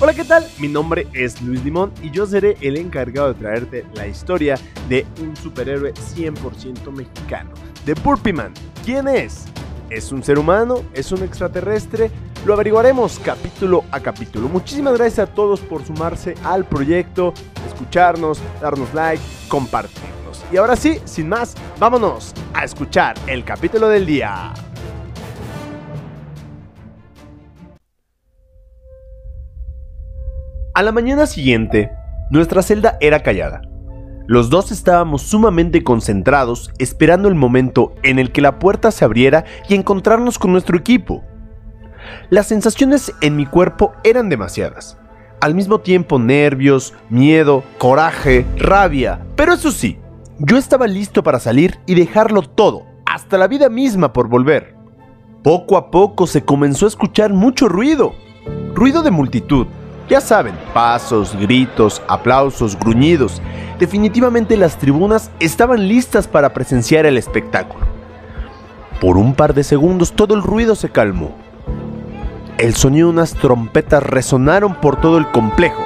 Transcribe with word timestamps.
Hola, 0.00 0.14
¿qué 0.14 0.22
tal? 0.22 0.46
Mi 0.60 0.68
nombre 0.68 1.08
es 1.12 1.42
Luis 1.42 1.64
Limón 1.64 1.92
y 2.00 2.12
yo 2.12 2.24
seré 2.24 2.56
el 2.60 2.76
encargado 2.76 3.32
de 3.32 3.40
traerte 3.40 3.84
la 3.94 4.06
historia 4.06 4.56
de 4.88 5.04
un 5.20 5.34
superhéroe 5.34 5.92
100% 5.92 6.92
mexicano, 6.92 7.50
de 7.84 7.94
Burpee 7.94 8.32
Man. 8.32 8.54
¿Quién 8.84 9.08
es? 9.08 9.46
¿Es 9.90 10.12
un 10.12 10.22
ser 10.22 10.38
humano? 10.38 10.84
¿Es 10.94 11.10
un 11.10 11.24
extraterrestre? 11.24 12.12
Lo 12.46 12.54
averiguaremos 12.54 13.18
capítulo 13.18 13.82
a 13.90 13.98
capítulo. 13.98 14.48
Muchísimas 14.48 14.96
gracias 14.96 15.28
a 15.28 15.34
todos 15.34 15.58
por 15.58 15.84
sumarse 15.84 16.36
al 16.44 16.64
proyecto, 16.64 17.34
escucharnos, 17.66 18.38
darnos 18.60 18.94
like, 18.94 19.22
compartirnos. 19.48 20.44
Y 20.52 20.58
ahora 20.58 20.76
sí, 20.76 21.00
sin 21.06 21.28
más, 21.28 21.56
vámonos 21.80 22.34
a 22.54 22.62
escuchar 22.62 23.16
el 23.26 23.42
capítulo 23.42 23.88
del 23.88 24.06
día. 24.06 24.52
A 30.78 30.84
la 30.84 30.92
mañana 30.92 31.26
siguiente, 31.26 31.90
nuestra 32.30 32.62
celda 32.62 32.98
era 33.00 33.24
callada. 33.24 33.62
Los 34.28 34.48
dos 34.48 34.70
estábamos 34.70 35.22
sumamente 35.22 35.82
concentrados 35.82 36.70
esperando 36.78 37.26
el 37.26 37.34
momento 37.34 37.96
en 38.04 38.20
el 38.20 38.30
que 38.30 38.42
la 38.42 38.60
puerta 38.60 38.92
se 38.92 39.04
abriera 39.04 39.44
y 39.68 39.74
encontrarnos 39.74 40.38
con 40.38 40.52
nuestro 40.52 40.78
equipo. 40.78 41.24
Las 42.30 42.46
sensaciones 42.46 43.12
en 43.22 43.34
mi 43.34 43.44
cuerpo 43.44 43.92
eran 44.04 44.28
demasiadas. 44.28 44.96
Al 45.40 45.56
mismo 45.56 45.80
tiempo 45.80 46.20
nervios, 46.20 46.94
miedo, 47.10 47.64
coraje, 47.78 48.46
rabia. 48.56 49.26
Pero 49.34 49.54
eso 49.54 49.72
sí, 49.72 49.98
yo 50.38 50.58
estaba 50.58 50.86
listo 50.86 51.24
para 51.24 51.40
salir 51.40 51.80
y 51.86 51.96
dejarlo 51.96 52.42
todo, 52.42 52.86
hasta 53.04 53.36
la 53.36 53.48
vida 53.48 53.68
misma 53.68 54.12
por 54.12 54.28
volver. 54.28 54.76
Poco 55.42 55.76
a 55.76 55.90
poco 55.90 56.28
se 56.28 56.44
comenzó 56.44 56.84
a 56.84 56.90
escuchar 56.90 57.32
mucho 57.32 57.68
ruido. 57.68 58.12
Ruido 58.76 59.02
de 59.02 59.10
multitud, 59.10 59.66
ya 60.08 60.20
saben, 60.20 60.54
pasos, 60.72 61.36
gritos, 61.36 62.02
aplausos, 62.08 62.78
gruñidos. 62.78 63.42
Definitivamente 63.78 64.56
las 64.56 64.78
tribunas 64.78 65.30
estaban 65.38 65.86
listas 65.86 66.26
para 66.26 66.54
presenciar 66.54 67.06
el 67.06 67.18
espectáculo. 67.18 67.86
Por 69.00 69.16
un 69.16 69.34
par 69.34 69.54
de 69.54 69.64
segundos 69.64 70.12
todo 70.12 70.34
el 70.34 70.42
ruido 70.42 70.74
se 70.74 70.88
calmó. 70.88 71.32
El 72.56 72.74
sonido 72.74 73.08
de 73.08 73.12
unas 73.12 73.34
trompetas 73.34 74.02
resonaron 74.02 74.74
por 74.74 75.00
todo 75.00 75.18
el 75.18 75.30
complejo. 75.30 75.82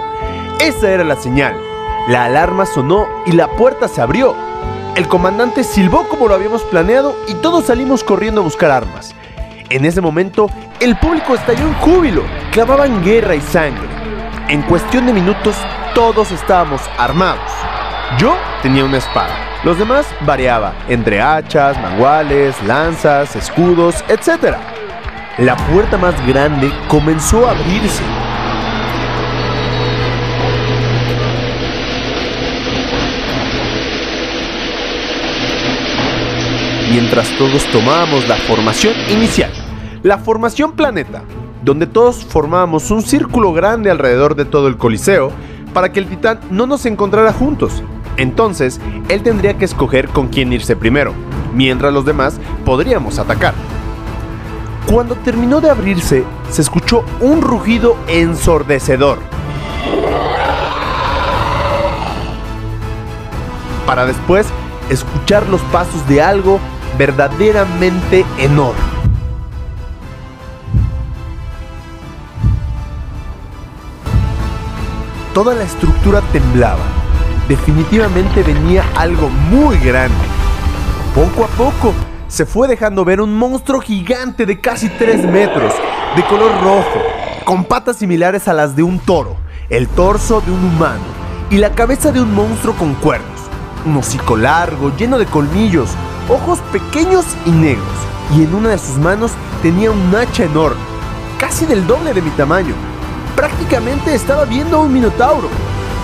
Esa 0.61 0.91
era 0.91 1.05
la 1.05 1.17
señal. 1.17 1.55
La 2.09 2.25
alarma 2.25 2.65
sonó 2.65 3.07
y 3.27 3.33
la 3.33 3.49
puerta 3.49 3.89
se 3.89 4.01
abrió. 4.01 4.35
El 4.95 5.09
comandante 5.09 5.65
silbó 5.65 6.09
como 6.09 6.29
lo 6.29 6.35
habíamos 6.35 6.63
planeado 6.63 7.15
y 7.29 7.35
todos 7.35 7.67
salimos 7.67 8.05
corriendo 8.05 8.41
a 8.41 8.45
buscar 8.45 8.71
armas. 8.71 9.15
En 9.69 9.85
ese 9.85 10.01
momento, 10.01 10.49
el 10.81 10.97
público 10.99 11.35
estalló 11.35 11.67
en 11.67 11.75
júbilo, 11.75 12.23
clamaban 12.53 13.03
guerra 13.03 13.35
y 13.35 13.41
sangre. 13.41 14.02
En 14.53 14.61
cuestión 14.61 15.07
de 15.07 15.15
minutos 15.15 15.57
todos 15.95 16.31
estábamos 16.31 16.83
armados. 16.99 17.51
Yo 18.19 18.37
tenía 18.61 18.85
una 18.85 18.99
espada. 18.99 19.35
Los 19.65 19.79
demás 19.79 20.07
variaba 20.27 20.75
entre 20.91 21.23
hachas, 21.23 21.81
manuales, 21.81 22.63
lanzas, 22.65 23.35
escudos, 23.35 24.05
etc. 24.09 24.57
La 25.39 25.57
puerta 25.57 25.97
más 25.97 26.15
grande 26.27 26.71
comenzó 26.87 27.47
a 27.47 27.53
abrirse. 27.53 28.03
Mientras 36.91 37.31
todos 37.39 37.65
tomábamos 37.73 38.29
la 38.29 38.37
formación 38.37 38.93
inicial, 39.09 39.51
la 40.03 40.19
formación 40.19 40.73
planeta, 40.73 41.23
donde 41.63 41.87
todos 41.87 42.25
formábamos 42.25 42.91
un 42.91 43.03
círculo 43.03 43.53
grande 43.53 43.91
alrededor 43.91 44.35
de 44.35 44.45
todo 44.45 44.69
el 44.69 44.77
Coliseo 44.77 45.31
para 45.73 45.93
que 45.93 46.01
el 46.01 46.09
titán 46.09 46.41
no 46.51 46.67
nos 46.67 46.87
encontrara 46.87 47.33
juntos. 47.33 47.83
Entonces, 48.17 48.81
él 49.09 49.23
tendría 49.23 49.55
que 49.55 49.65
escoger 49.65 50.09
con 50.09 50.29
quién 50.29 50.53
irse 50.53 50.77
primero, 50.77 51.15
mientras 51.55 51.93
los 51.93 52.05
demás 52.05 52.39
podríamos 52.65 53.19
atacar. 53.19 53.55
Cuando 54.87 55.15
terminó 55.15 55.61
de 55.61 55.71
abrirse, 55.71 56.25
se 56.51 56.61
escuchó 56.61 57.05
un 57.21 57.41
rugido 57.41 57.97
ensordecedor. 58.09 59.19
Para 63.87 64.05
después 64.07 64.47
escuchar 64.91 65.49
los 65.49 65.61
pasos 65.63 66.07
de 66.09 66.21
algo 66.21 66.61
verdaderamente 66.99 68.25
enorme. 68.39 68.92
Toda 75.35 75.55
la 75.55 75.65
estructura 75.65 76.21
temblaba. 76.31 76.85
Definitivamente 77.49 78.43
venía 78.43 78.85
algo 78.97 79.31
muy 79.31 79.79
grande. 79.79 80.15
Poco 81.15 81.45
a 81.45 81.49
poco 81.49 81.95
se 82.29 82.45
fue 82.45 82.69
dejando 82.69 83.03
ver 83.07 83.19
un 83.23 83.35
monstruo 83.39 83.81
gigante 83.81 84.45
de 84.45 84.61
casi 84.61 84.91
3 84.91 85.25
metros, 85.25 85.73
de 86.17 86.23
color 86.27 86.53
rojo, 86.63 87.01
con 87.47 87.65
patas 87.65 87.97
similares 87.97 88.47
a 88.47 88.53
las 88.53 88.77
de 88.77 88.83
un 88.83 88.99
toro, 88.99 89.37
el 89.71 89.89
torso 89.89 90.43
de 90.43 90.53
un 90.53 90.63
humano 90.67 91.01
y 91.49 91.57
la 91.57 91.71
cabeza 91.71 92.13
de 92.13 92.21
un 92.21 92.35
monstruo 92.35 92.75
con 92.75 92.95
cuernos, 92.97 93.41
un 93.87 93.97
hocico 93.97 94.37
largo 94.37 94.95
lleno 94.99 95.17
de 95.17 95.25
colmillos, 95.25 95.89
ojos 96.29 96.59
pequeños 96.73 97.25
y 97.47 97.53
negros, 97.53 97.87
y 98.37 98.43
en 98.43 98.55
una 98.55 98.69
de 98.69 98.79
sus 98.79 98.99
manos 98.99 99.33
tenía 99.63 99.91
un 99.91 100.15
hacha 100.15 100.45
enorme, 100.45 100.81
casi 101.39 101.65
del 101.65 101.87
doble 101.87 102.13
de 102.13 102.21
mi 102.21 102.31
tamaño, 102.31 102.75
prácticamente 103.37 104.15
estaba 104.15 104.45
viendo 104.45 104.77
a 104.77 104.81
un 104.81 104.93
minotauro. 104.93 105.49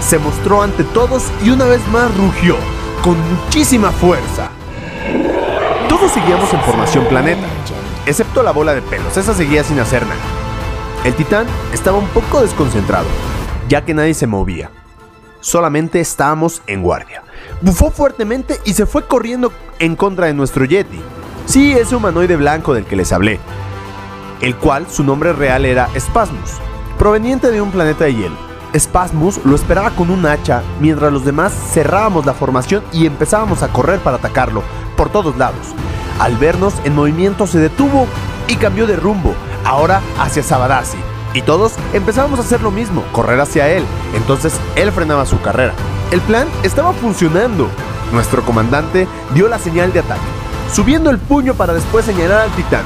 Se 0.01 0.19
mostró 0.19 0.63
ante 0.63 0.85
todos 0.85 1.25
y 1.45 1.51
una 1.51 1.65
vez 1.65 1.87
más 1.89 2.15
rugió, 2.17 2.57
con 3.03 3.17
muchísima 3.35 3.91
fuerza. 3.91 4.51
Todos 5.89 6.13
seguíamos 6.13 6.53
en 6.53 6.61
formación 6.61 7.05
planeta, 7.07 7.47
excepto 8.07 8.43
la 8.43 8.53
bola 8.53 8.75
de 8.75 8.83
pelos, 8.83 9.17
esa 9.17 9.35
seguía 9.35 9.65
sin 9.65 9.81
hacer 9.81 10.03
nada. 10.07 10.21
El 11.05 11.15
titán 11.15 11.47
estaba 11.73 11.99
un 11.99 12.09
poco 12.09 12.41
desconcentrado, 12.41 13.07
ya 13.69 13.85
que 13.85 13.95
nadie 13.95 14.15
se 14.15 14.27
movía. 14.27 14.71
Solamente 15.41 16.01
estábamos 16.01 16.63
en 16.67 16.83
guardia. 16.83 17.23
Bufó 17.61 17.91
fuertemente 17.91 18.59
y 18.65 18.75
se 18.75 18.87
fue 18.87 19.07
corriendo 19.07 19.53
en 19.79 19.97
contra 19.97 20.27
de 20.27 20.35
nuestro 20.35 20.65
Yeti. 20.65 21.01
Sí, 21.47 21.73
ese 21.73 21.97
humanoide 21.97 22.37
blanco 22.37 22.75
del 22.75 22.85
que 22.85 22.97
les 22.97 23.13
hablé, 23.13 23.41
el 24.41 24.57
cual 24.57 24.87
su 24.91 25.05
nombre 25.05 25.33
real 25.33 25.65
era 25.65 25.89
Spasmus 25.99 26.61
proveniente 26.99 27.51
de 27.51 27.63
un 27.63 27.71
planeta 27.71 28.05
de 28.05 28.15
hielo. 28.15 28.37
Spasmus 28.77 29.41
lo 29.45 29.55
esperaba 29.55 29.91
con 29.91 30.11
un 30.11 30.27
hacha 30.27 30.63
mientras 30.81 31.13
los 31.13 31.25
demás 31.25 31.53
cerrábamos 31.73 32.27
la 32.27 32.35
formación 32.35 32.83
y 32.93 33.07
empezábamos 33.07 33.63
a 33.63 33.69
correr 33.69 34.01
para 34.01 34.17
atacarlo 34.17 34.63
por 34.97 35.09
todos 35.09 35.37
lados. 35.39 35.69
Al 36.19 36.37
vernos 36.37 36.75
en 36.85 36.95
movimiento 36.95 37.47
se 37.47 37.59
detuvo 37.59 38.07
y 38.49 38.57
cambió 38.57 38.87
de 38.87 38.97
rumbo, 38.97 39.35
ahora 39.65 40.03
hacia 40.19 40.43
Sabadasi. 40.43 40.99
Y 41.35 41.43
todos 41.43 41.75
empezábamos 41.93 42.41
a 42.41 42.43
hacer 42.43 42.63
lo 42.63 42.71
mismo, 42.71 43.05
correr 43.13 43.41
hacia 43.41 43.69
él. 43.69 43.85
Entonces 44.15 44.55
él 44.77 44.91
frenaba 44.91 45.25
su 45.25 45.41
carrera. 45.41 45.73
El 46.11 46.21
plan 46.23 46.49
estaba 46.63 46.93
funcionando. 46.93 47.69
Nuestro 48.13 48.43
comandante 48.43 49.07
dio 49.35 49.49
la 49.49 49.59
señal 49.59 49.93
de 49.93 50.01
ataque, 50.01 50.21
subiendo 50.73 51.11
el 51.11 51.19
puño 51.19 51.55
para 51.55 51.75
después 51.75 52.07
señalar 52.07 52.41
al 52.41 52.51
titán. 52.53 52.83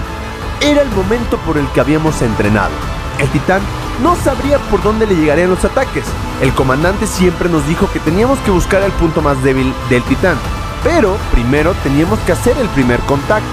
Era 0.61 0.83
el 0.83 0.91
momento 0.91 1.39
por 1.47 1.57
el 1.57 1.67
que 1.69 1.81
habíamos 1.81 2.21
entrenado. 2.23 2.73
El 3.21 3.29
titán 3.29 3.61
no 4.03 4.17
sabría 4.17 4.59
por 4.71 4.83
dónde 4.83 5.07
le 5.07 5.15
llegarían 5.15 5.51
los 5.51 5.65
ataques. 5.65 6.05
El 6.41 6.53
comandante 6.53 7.07
siempre 7.07 7.49
nos 7.49 7.67
dijo 7.67 7.91
que 7.93 8.01
teníamos 8.01 8.39
que 8.41 8.51
buscar 8.51 8.83
el 8.83 8.93
punto 8.93 9.23
más 9.23 9.43
débil 9.43 9.73
del 9.89 10.03
titán, 10.03 10.37
pero 10.83 11.17
primero 11.33 11.73
teníamos 11.83 12.19
que 12.21 12.33
hacer 12.33 12.57
el 12.59 12.69
primer 12.69 13.01
contacto. 13.01 13.47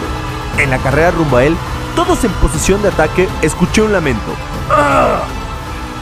En 0.57 0.69
la 0.69 0.79
carrera 0.79 1.11
rumbo 1.11 1.37
a 1.37 1.43
él, 1.43 1.55
todos 1.95 2.23
en 2.23 2.31
posición 2.33 2.81
de 2.81 2.89
ataque, 2.89 3.27
escuché 3.41 3.81
un 3.81 3.93
lamento. 3.93 4.31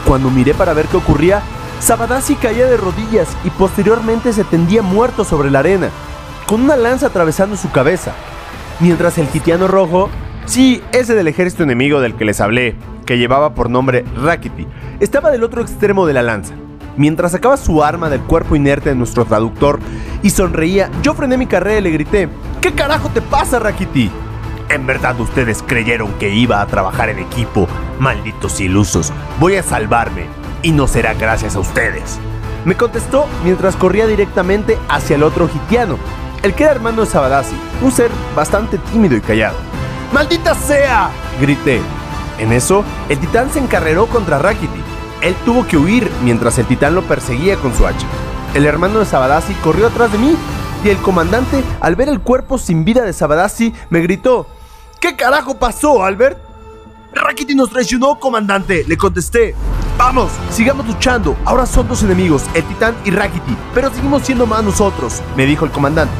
Cuando 0.06 0.30
miré 0.30 0.54
para 0.54 0.72
ver 0.72 0.86
qué 0.86 0.96
ocurría, 0.96 1.42
Sabadasi 1.80 2.34
caía 2.34 2.66
de 2.66 2.76
rodillas 2.76 3.28
y 3.44 3.50
posteriormente 3.50 4.32
se 4.32 4.44
tendía 4.44 4.82
muerto 4.82 5.24
sobre 5.24 5.50
la 5.50 5.60
arena, 5.60 5.90
con 6.46 6.62
una 6.62 6.76
lanza 6.76 7.06
atravesando 7.06 7.56
su 7.56 7.70
cabeza. 7.70 8.14
Mientras 8.80 9.18
el 9.18 9.28
gitiano 9.28 9.68
rojo, 9.68 10.08
sí, 10.44 10.82
ese 10.92 11.14
del 11.14 11.28
ejército 11.28 11.62
enemigo 11.62 12.00
del 12.00 12.16
que 12.16 12.24
les 12.24 12.40
hablé, 12.40 12.74
que 13.08 13.16
llevaba 13.16 13.54
por 13.54 13.70
nombre 13.70 14.04
Rakiti, 14.22 14.66
estaba 15.00 15.30
del 15.30 15.42
otro 15.42 15.62
extremo 15.62 16.04
de 16.04 16.12
la 16.12 16.22
lanza. 16.22 16.52
Mientras 16.98 17.32
sacaba 17.32 17.56
su 17.56 17.82
arma 17.82 18.10
del 18.10 18.20
cuerpo 18.20 18.54
inerte 18.54 18.90
de 18.90 18.94
nuestro 18.94 19.24
traductor 19.24 19.80
y 20.22 20.28
sonreía, 20.28 20.90
yo 21.02 21.14
frené 21.14 21.38
mi 21.38 21.46
carrera 21.46 21.78
y 21.78 21.82
le 21.84 21.90
grité, 21.90 22.28
¿qué 22.60 22.74
carajo 22.74 23.08
te 23.08 23.22
pasa, 23.22 23.58
Rakiti? 23.58 24.10
En 24.68 24.86
verdad 24.86 25.18
ustedes 25.18 25.64
creyeron 25.66 26.12
que 26.18 26.28
iba 26.28 26.60
a 26.60 26.66
trabajar 26.66 27.08
en 27.08 27.18
equipo, 27.18 27.66
malditos 27.98 28.60
ilusos. 28.60 29.10
Voy 29.40 29.56
a 29.56 29.62
salvarme, 29.62 30.26
y 30.62 30.72
no 30.72 30.86
será 30.86 31.14
gracias 31.14 31.56
a 31.56 31.60
ustedes. 31.60 32.18
Me 32.66 32.76
contestó 32.76 33.24
mientras 33.42 33.74
corría 33.74 34.06
directamente 34.06 34.76
hacia 34.90 35.16
el 35.16 35.22
otro 35.22 35.48
gitiano, 35.48 35.96
el 36.42 36.52
que 36.52 36.64
era 36.64 36.72
hermano 36.72 37.06
de 37.06 37.10
Sabadasi, 37.10 37.56
un 37.80 37.90
ser 37.90 38.10
bastante 38.36 38.76
tímido 38.92 39.16
y 39.16 39.22
callado. 39.22 39.56
¡Maldita 40.12 40.54
sea! 40.54 41.08
grité, 41.40 41.80
en 42.38 42.52
eso, 42.52 42.84
el 43.08 43.18
titán 43.18 43.50
se 43.52 43.58
encarreró 43.58 44.06
contra 44.06 44.38
Rakiti. 44.38 44.80
Él 45.20 45.34
tuvo 45.44 45.66
que 45.66 45.76
huir 45.76 46.10
mientras 46.22 46.58
el 46.58 46.66
titán 46.66 46.94
lo 46.94 47.02
perseguía 47.02 47.56
con 47.56 47.74
su 47.74 47.86
hacha. 47.86 48.06
El 48.54 48.64
hermano 48.64 49.00
de 49.00 49.06
Sabadasi 49.06 49.52
corrió 49.54 49.88
atrás 49.88 50.12
de 50.12 50.18
mí 50.18 50.36
y 50.84 50.88
el 50.88 50.96
comandante, 50.98 51.62
al 51.80 51.96
ver 51.96 52.08
el 52.08 52.20
cuerpo 52.20 52.56
sin 52.56 52.84
vida 52.84 53.02
de 53.02 53.12
Sabadasi, 53.12 53.74
me 53.90 54.00
gritó: 54.00 54.46
¿Qué 55.00 55.16
carajo 55.16 55.58
pasó, 55.58 56.04
Albert? 56.04 56.38
Rakiti 57.12 57.54
nos 57.54 57.70
traicionó, 57.70 58.18
comandante, 58.20 58.84
le 58.86 58.96
contesté. 58.96 59.54
Vamos, 59.96 60.30
sigamos 60.50 60.86
luchando. 60.86 61.36
Ahora 61.44 61.66
son 61.66 61.88
dos 61.88 62.02
enemigos, 62.04 62.44
el 62.54 62.62
titán 62.64 62.94
y 63.04 63.10
Rakiti, 63.10 63.56
pero 63.74 63.90
seguimos 63.92 64.22
siendo 64.22 64.46
más 64.46 64.62
nosotros, 64.62 65.22
me 65.36 65.44
dijo 65.44 65.64
el 65.64 65.72
comandante. 65.72 66.14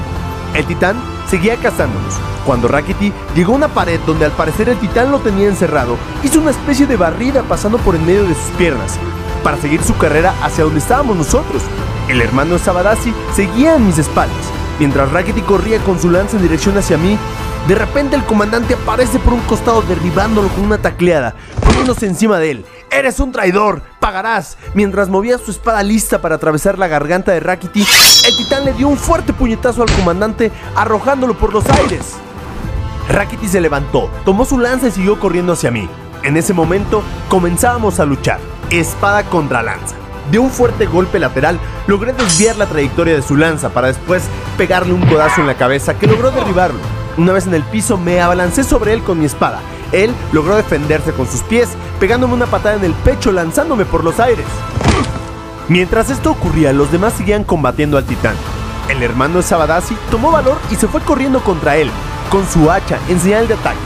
El 0.55 0.67
titán 0.67 0.97
seguía 1.29 1.57
cazándonos. 1.57 2.15
Cuando 2.47 2.69
Rakiti 2.69 3.13
llegó 3.35 3.53
a 3.53 3.57
una 3.57 3.69
pared 3.69 4.01
donde 4.07 4.25
al 4.25 4.33
parecer 4.33 4.69
el 4.69 4.79
titán 4.79 5.11
lo 5.11 5.19
tenía 5.21 5.49
encerrado, 5.49 5.97
hizo 6.23 6.41
una 6.41 6.51
especie 6.51 6.87
de 6.87 6.97
barrida 6.97 7.43
pasando 7.43 7.79
por 7.79 7.95
en 7.95 8.07
medio 8.07 8.25
de 8.25 8.35
sus 8.35 8.51
piernas, 8.57 8.99
para 9.43 9.59
seguir 9.59 9.83
su 9.83 9.97
carrera 9.97 10.35
hacia 10.43 10.65
donde 10.65 10.81
estábamos 10.81 11.17
nosotros. 11.17 11.63
El 12.09 12.23
hermano 12.23 12.59
Sabadasi 12.59 13.13
seguía 13.35 13.75
a 13.75 13.79
mis 13.79 13.99
espaldas. 13.99 14.37
Mientras 14.79 15.11
Rakiti 15.13 15.43
corría 15.43 15.79
con 15.81 16.01
su 16.01 16.09
lanza 16.09 16.37
en 16.37 16.43
dirección 16.43 16.79
hacia 16.79 16.97
mí, 16.97 17.19
de 17.67 17.75
repente 17.75 18.17
el 18.17 18.25
comandante 18.25 18.75
aparece 18.75 19.19
por 19.19 19.35
un 19.35 19.41
costado 19.41 19.83
derribándolo 19.83 20.49
con 20.49 20.65
una 20.65 20.79
tacleada, 20.79 21.35
poniéndose 21.65 22.07
encima 22.07 22.39
de 22.39 22.53
él. 22.53 22.65
¡Eres 22.91 23.21
un 23.21 23.33
traidor! 23.33 23.83
¡Pagarás! 24.01 24.57
Mientras 24.75 25.11
movía 25.11 25.37
su 25.37 25.51
espada 25.51 25.83
lista 25.83 26.23
para 26.23 26.37
atravesar 26.37 26.79
la 26.79 26.89
garganta 26.89 27.33
de 27.33 27.41
Rakiti, 27.41 27.87
el 28.27 28.37
titán 28.37 28.65
le 28.65 28.73
dio 28.73 28.89
un 28.89 28.97
fuerte 28.97 29.35
puñetazo 29.35 29.83
al 29.83 29.93
comandante, 29.93 30.51
arrojándolo 30.75 31.37
por 31.37 31.53
los 31.53 31.69
aires. 31.69 32.15
Rakiti 33.11 33.47
se 33.47 33.61
levantó, 33.61 34.11
tomó 34.25 34.47
su 34.47 34.59
lanza 34.59 34.89
y 34.89 34.91
siguió 34.91 35.21
corriendo 35.21 35.53
hacia 35.53 35.71
mí. 35.71 35.89
En 36.23 36.37
ese 36.37 36.55
momento 36.55 37.03
comenzábamos 37.29 38.01
a 38.01 38.07
luchar, 38.07 38.41
espada 38.71 39.23
contra 39.25 39.63
lanza. 39.63 39.95
De 40.31 40.39
un 40.39 40.51
fuerte 40.51 40.87
golpe 40.87 41.19
lateral, 41.19 41.59
logré 41.87 42.13
desviar 42.15 42.57
la 42.57 42.67
trayectoria 42.67 43.15
de 43.15 43.23
su 43.23 43.37
lanza 43.37 43.69
para 43.69 43.89
después 43.89 44.23
pegarle 44.57 44.95
un 44.95 45.07
codazo 45.07 45.43
en 45.43 45.47
la 45.47 45.57
cabeza 45.57 45.99
que 45.99 46.07
logró 46.07 46.31
derribarlo. 46.31 46.81
Una 47.19 47.33
vez 47.33 47.47
en 47.47 47.55
el 47.55 47.63
piso 47.65 47.99
me 47.99 48.21
abalancé 48.21 48.65
sobre 48.65 48.93
él 48.95 49.03
con 49.03 49.19
mi 49.19 49.27
espada. 49.27 49.61
Él 49.93 50.15
logró 50.33 50.57
defenderse 50.57 51.13
con 51.13 51.27
sus 51.27 51.43
pies, 51.43 51.71
pegándome 51.99 52.35
una 52.35 52.47
patada 52.47 52.77
en 52.77 52.85
el 52.85 52.93
pecho, 52.93 53.33
lanzándome 53.33 53.85
por 53.85 54.05
los 54.05 54.21
aires. 54.21 54.47
Mientras 55.69 56.11
esto 56.11 56.31
ocurría, 56.31 56.73
los 56.73 56.91
demás 56.91 57.15
seguían 57.15 57.45
combatiendo 57.45 57.99
al 57.99 58.05
titán. 58.05 58.35
El 58.89 59.03
hermano 59.03 59.37
de 59.37 59.43
Sabadasi 59.43 59.97
tomó 60.11 60.31
valor 60.31 60.59
y 60.71 60.77
se 60.77 60.89
fue 60.89 61.01
corriendo 61.03 61.41
contra 61.41 61.77
él, 61.77 61.91
con 62.31 62.49
su 62.49 62.71
hacha 62.71 62.99
en 63.09 63.21
señal 63.21 63.47
de 63.49 63.55
ataque. 63.55 63.79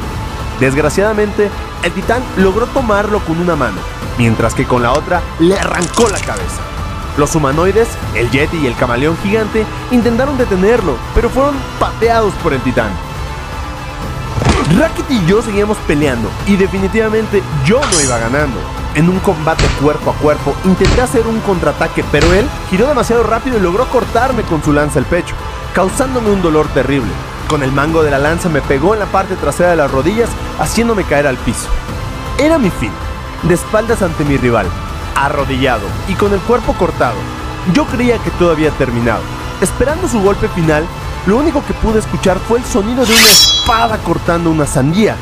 Desgraciadamente, 0.60 1.50
el 1.82 1.92
titán 1.92 2.22
logró 2.36 2.66
tomarlo 2.66 3.18
con 3.20 3.40
una 3.40 3.56
mano, 3.56 3.78
mientras 4.16 4.54
que 4.54 4.64
con 4.64 4.82
la 4.82 4.92
otra 4.92 5.20
le 5.40 5.58
arrancó 5.58 6.08
la 6.08 6.20
cabeza. 6.20 6.60
Los 7.16 7.34
humanoides, 7.34 7.88
el 8.14 8.30
Yeti 8.30 8.58
y 8.58 8.66
el 8.66 8.76
camaleón 8.76 9.16
gigante 9.22 9.66
intentaron 9.90 10.38
detenerlo, 10.38 10.96
pero 11.14 11.28
fueron 11.28 11.56
pateados 11.78 12.32
por 12.42 12.52
el 12.52 12.60
titán. 12.60 12.90
Racket 14.78 15.10
y 15.10 15.26
yo 15.26 15.42
seguíamos 15.42 15.76
peleando 15.86 16.30
y 16.46 16.56
definitivamente 16.56 17.42
yo 17.64 17.80
no 17.80 18.00
iba 18.00 18.18
ganando. 18.18 18.58
En 18.94 19.08
un 19.08 19.18
combate 19.20 19.64
cuerpo 19.82 20.10
a 20.10 20.14
cuerpo 20.14 20.54
intenté 20.64 21.02
hacer 21.02 21.26
un 21.26 21.40
contraataque, 21.40 22.04
pero 22.10 22.32
él 22.32 22.48
giró 22.70 22.86
demasiado 22.86 23.22
rápido 23.22 23.58
y 23.58 23.60
logró 23.60 23.86
cortarme 23.88 24.42
con 24.42 24.62
su 24.62 24.72
lanza 24.72 24.98
el 24.98 25.04
pecho, 25.04 25.34
causándome 25.74 26.30
un 26.30 26.40
dolor 26.40 26.68
terrible. 26.68 27.10
Con 27.48 27.62
el 27.62 27.72
mango 27.72 28.02
de 28.02 28.10
la 28.10 28.18
lanza 28.18 28.48
me 28.48 28.62
pegó 28.62 28.94
en 28.94 29.00
la 29.00 29.06
parte 29.06 29.36
trasera 29.36 29.70
de 29.70 29.76
las 29.76 29.90
rodillas, 29.90 30.30
haciéndome 30.58 31.04
caer 31.04 31.26
al 31.26 31.36
piso. 31.36 31.68
Era 32.38 32.56
mi 32.58 32.70
fin, 32.70 32.92
de 33.42 33.54
espaldas 33.54 34.00
ante 34.00 34.24
mi 34.24 34.38
rival, 34.38 34.66
arrodillado 35.16 35.86
y 36.08 36.14
con 36.14 36.32
el 36.32 36.40
cuerpo 36.40 36.72
cortado. 36.74 37.16
Yo 37.74 37.84
creía 37.86 38.16
que 38.18 38.30
todo 38.32 38.52
había 38.52 38.70
terminado. 38.70 39.22
Esperando 39.60 40.08
su 40.08 40.20
golpe 40.20 40.48
final, 40.48 40.84
lo 41.26 41.36
único 41.36 41.64
que 41.64 41.72
pude 41.74 42.00
escuchar 42.00 42.38
fue 42.38 42.58
el 42.58 42.64
sonido 42.64 43.04
de 43.04 43.12
una 43.12 43.30
espada 43.30 43.98
cortando 43.98 44.50
una 44.50 44.66
sandía. 44.66 45.16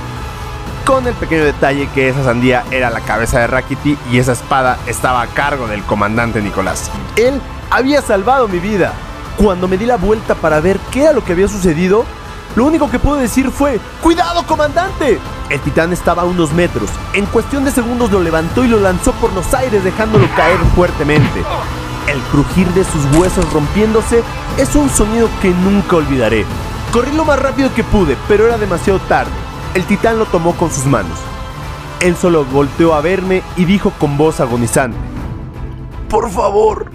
Con 0.87 1.06
el 1.06 1.14
pequeño 1.14 1.44
detalle 1.44 1.88
que 1.94 2.08
esa 2.08 2.25
sandía 2.25 2.64
era 2.70 2.91
la 2.91 3.00
cabeza 3.00 3.38
de 3.41 3.47
Rakiti 3.47 3.99
y 4.11 4.19
esa 4.19 4.32
espada 4.32 4.79
estaba 4.87 5.23
a 5.23 5.26
cargo 5.26 5.67
del 5.67 5.82
comandante 5.85 6.41
Nicolás. 6.41 6.91
Él 7.17 7.41
había 7.70 8.00
salvado 8.00 8.49
mi 8.49 8.58
vida. 8.58 8.94
Cuando 9.37 9.69
me 9.69 9.76
di 9.76 9.87
la 9.87 9.97
vuelta 9.97 10.35
para 10.35 10.61
ver 10.61 10.79
qué 10.91 11.02
era 11.02 11.12
lo 11.12 11.23
que 11.23 11.32
había 11.32 11.49
sucedido, 11.49 12.05
lo 12.56 12.64
único 12.64 12.91
que 12.91 12.99
pude 12.99 13.20
decir 13.20 13.50
fue, 13.50 13.79
¡Cuidado, 14.02 14.44
comandante! 14.47 15.20
El 15.50 15.61
titán 15.61 15.93
estaba 15.93 16.23
a 16.23 16.25
unos 16.25 16.52
metros. 16.52 16.91
En 17.12 17.26
cuestión 17.26 17.64
de 17.64 17.70
segundos 17.70 18.11
lo 18.11 18.20
levantó 18.20 18.64
y 18.64 18.69
lo 18.69 18.81
lanzó 18.81 19.12
por 19.12 19.32
los 19.35 19.52
aires 19.55 19.85
dejándolo 19.85 20.26
caer 20.35 20.58
fuertemente. 20.75 21.44
El 22.11 22.21
crujir 22.23 22.67
de 22.75 22.83
sus 22.83 23.05
huesos 23.17 23.53
rompiéndose 23.53 24.25
es 24.59 24.75
un 24.75 24.91
sonido 24.91 25.29
que 25.41 25.51
nunca 25.51 25.95
olvidaré. 25.95 26.45
Corrí 26.93 27.12
lo 27.12 27.25
más 27.25 27.39
rápido 27.39 27.73
que 27.73 27.85
pude, 27.85 28.17
pero 28.27 28.47
era 28.47 28.59
demasiado 28.59 28.99
tarde. 28.99 29.31
El 29.75 29.85
titán 29.85 30.19
lo 30.19 30.27
tomó 30.27 30.57
con 30.57 30.73
sus 30.73 30.87
manos. 30.87 31.17
Él 32.01 32.17
solo 32.17 32.45
volteó 32.45 32.95
a 32.95 33.01
verme 33.01 33.45
y 33.57 33.65
dijo 33.65 33.93
con 33.97 34.19
voz 34.19 34.41
agonizante, 34.41 34.99
Por 36.09 36.29
favor, 36.31 36.91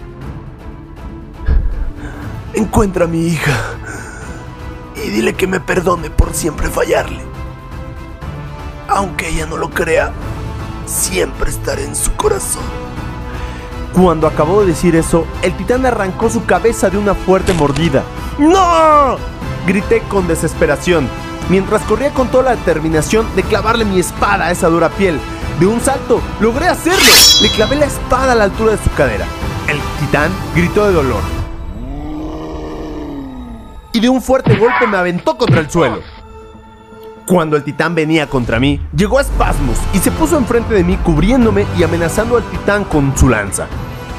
encuentra 2.54 3.06
a 3.06 3.08
mi 3.08 3.26
hija 3.28 3.58
y 4.98 5.10
dile 5.12 5.34
que 5.34 5.48
me 5.48 5.62
perdone 5.62 6.10
por 6.10 6.34
siempre 6.34 6.70
fallarle. 6.70 7.22
Aunque 8.90 9.30
ella 9.30 9.46
no 9.46 9.56
lo 9.56 9.70
crea, 9.70 10.12
siempre 10.86 11.52
estaré 11.52 11.86
en 11.86 11.96
su 11.96 12.14
corazón. 12.18 12.64
Cuando 13.96 14.28
acabó 14.28 14.60
de 14.60 14.68
decir 14.68 14.94
eso, 14.98 15.26
el 15.42 15.56
titán 15.56 15.86
arrancó 15.86 16.30
su 16.30 16.44
cabeza 16.46 16.90
de 16.90 16.98
una 16.98 17.16
fuerte 17.16 17.54
mordida. 17.54 18.04
¡No! 18.38 19.16
Grité 19.66 20.02
con 20.10 20.28
desesperación, 20.28 21.08
mientras 21.50 21.82
corría 21.84 22.14
con 22.14 22.28
toda 22.28 22.44
la 22.44 22.56
determinación 22.58 23.26
de 23.38 23.44
clavarle 23.44 23.86
mi 23.86 24.02
espada 24.02 24.48
a 24.48 24.52
esa 24.52 24.68
dura 24.68 24.90
piel. 24.90 25.18
De 25.62 25.66
un 25.66 25.80
salto, 25.80 26.20
logré 26.42 26.68
hacerlo. 26.68 27.00
Le 27.42 27.50
clavé 27.52 27.78
la 27.78 27.86
espada 27.86 28.34
a 28.34 28.36
la 28.36 28.44
altura 28.44 28.74
de 28.74 28.84
su 28.84 28.92
cadera. 28.92 29.26
El 29.70 29.80
titán 30.02 30.30
gritó 30.54 30.86
de 30.88 30.92
dolor. 30.92 31.22
Y 33.94 34.02
de 34.02 34.10
un 34.10 34.22
fuerte 34.22 34.58
golpe 34.58 34.88
me 34.88 34.98
aventó 34.98 35.38
contra 35.38 35.62
el 35.62 35.70
suelo. 35.70 36.02
Cuando 37.26 37.56
el 37.56 37.64
titán 37.64 37.96
venía 37.96 38.28
contra 38.28 38.60
mí, 38.60 38.82
llegó 38.94 39.20
a 39.20 39.22
espasmos 39.22 39.78
y 39.94 40.00
se 40.00 40.12
puso 40.12 40.38
enfrente 40.38 40.74
de 40.74 40.84
mí 40.84 40.98
cubriéndome 40.98 41.66
y 41.78 41.84
amenazando 41.84 42.36
al 42.36 42.44
titán 42.44 42.84
con 42.84 43.18
su 43.18 43.30
lanza. 43.30 43.68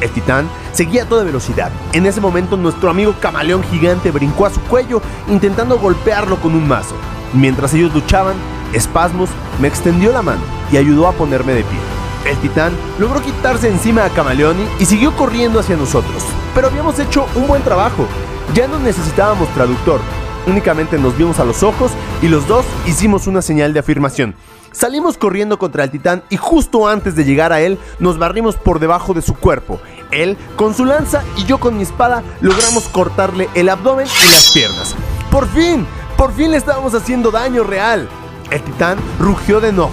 El 0.00 0.10
titán 0.10 0.48
seguía 0.72 1.04
a 1.04 1.06
toda 1.06 1.24
velocidad. 1.24 1.70
En 1.92 2.06
ese 2.06 2.20
momento 2.20 2.56
nuestro 2.56 2.90
amigo 2.90 3.14
camaleón 3.20 3.62
gigante 3.64 4.10
brincó 4.10 4.46
a 4.46 4.50
su 4.50 4.60
cuello 4.62 5.00
intentando 5.28 5.78
golpearlo 5.78 6.36
con 6.36 6.54
un 6.54 6.68
mazo. 6.68 6.94
Mientras 7.32 7.72
ellos 7.74 7.94
luchaban, 7.94 8.34
Espasmos 8.72 9.30
me 9.60 9.68
extendió 9.68 10.12
la 10.12 10.22
mano 10.22 10.42
y 10.70 10.76
ayudó 10.76 11.08
a 11.08 11.12
ponerme 11.12 11.54
de 11.54 11.64
pie. 11.64 11.78
El 12.26 12.36
titán 12.38 12.72
logró 12.98 13.22
quitarse 13.22 13.68
encima 13.68 14.04
a 14.04 14.10
Camaleoni 14.10 14.66
y 14.80 14.84
siguió 14.84 15.14
corriendo 15.14 15.60
hacia 15.60 15.76
nosotros. 15.76 16.24
Pero 16.54 16.66
habíamos 16.66 16.98
hecho 16.98 17.26
un 17.36 17.46
buen 17.46 17.62
trabajo. 17.62 18.06
Ya 18.54 18.66
no 18.66 18.78
necesitábamos 18.78 19.48
traductor. 19.50 20.00
Únicamente 20.46 20.98
nos 20.98 21.16
vimos 21.18 21.40
a 21.40 21.44
los 21.44 21.62
ojos 21.62 21.90
y 22.22 22.28
los 22.28 22.46
dos 22.46 22.64
hicimos 22.86 23.26
una 23.26 23.42
señal 23.42 23.72
de 23.72 23.80
afirmación. 23.80 24.34
Salimos 24.72 25.16
corriendo 25.16 25.58
contra 25.58 25.84
el 25.84 25.90
titán 25.90 26.22
y 26.28 26.36
justo 26.36 26.86
antes 26.86 27.16
de 27.16 27.24
llegar 27.24 27.52
a 27.52 27.60
él 27.60 27.78
nos 27.98 28.18
barrimos 28.18 28.56
por 28.56 28.78
debajo 28.78 29.14
de 29.14 29.22
su 29.22 29.34
cuerpo. 29.34 29.80
Él 30.10 30.36
con 30.54 30.74
su 30.74 30.84
lanza 30.84 31.24
y 31.36 31.44
yo 31.44 31.58
con 31.58 31.76
mi 31.76 31.82
espada 31.82 32.22
logramos 32.40 32.88
cortarle 32.88 33.48
el 33.54 33.68
abdomen 33.68 34.06
y 34.06 34.32
las 34.32 34.52
piernas. 34.52 34.94
¡Por 35.30 35.48
fin! 35.48 35.86
¡Por 36.16 36.32
fin 36.32 36.50
le 36.50 36.58
estábamos 36.58 36.94
haciendo 36.94 37.30
daño 37.30 37.64
real! 37.64 38.08
El 38.50 38.62
titán 38.62 38.98
rugió 39.18 39.60
de 39.60 39.70
enojo. 39.70 39.92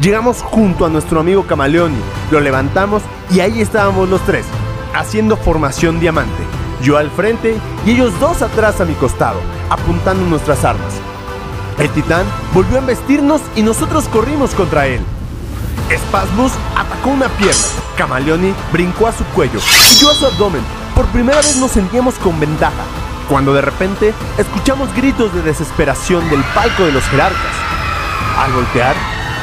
Llegamos 0.00 0.42
junto 0.42 0.84
a 0.84 0.88
nuestro 0.88 1.18
amigo 1.18 1.46
Camaleoni, 1.46 1.96
lo 2.30 2.40
levantamos 2.40 3.02
y 3.34 3.40
ahí 3.40 3.60
estábamos 3.60 4.08
los 4.08 4.20
tres, 4.26 4.44
haciendo 4.98 5.36
formación 5.36 6.00
diamante. 6.00 6.42
Yo 6.82 6.96
al 6.96 7.10
frente 7.10 7.56
y 7.84 7.90
ellos 7.92 8.18
dos 8.20 8.42
atrás 8.42 8.80
a 8.80 8.84
mi 8.84 8.94
costado, 8.94 9.40
apuntando 9.70 10.24
nuestras 10.26 10.64
armas. 10.64 10.94
El 11.78 11.90
titán 11.90 12.24
volvió 12.54 12.76
a 12.76 12.80
embestirnos 12.80 13.40
y 13.54 13.62
nosotros 13.62 14.08
corrimos 14.08 14.54
contra 14.54 14.86
él. 14.86 15.00
Spasmus 15.94 16.52
atacó 16.74 17.10
una 17.10 17.28
pierna, 17.28 17.62
Camaleoni 17.96 18.54
brincó 18.72 19.06
a 19.06 19.12
su 19.12 19.24
cuello 19.26 19.60
y 19.92 20.00
yo 20.00 20.10
a 20.10 20.14
su 20.14 20.26
abdomen. 20.26 20.62
Por 20.94 21.06
primera 21.06 21.38
vez 21.38 21.56
nos 21.58 21.70
sentíamos 21.70 22.14
con 22.16 22.40
ventaja, 22.40 22.82
cuando 23.28 23.52
de 23.52 23.60
repente 23.60 24.14
escuchamos 24.38 24.92
gritos 24.94 25.32
de 25.34 25.42
desesperación 25.42 26.28
del 26.30 26.42
palco 26.54 26.84
de 26.84 26.92
los 26.92 27.04
jerarcas. 27.04 27.52
Al 28.38 28.52
voltear, 28.52 28.96